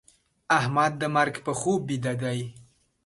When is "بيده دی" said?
1.87-2.39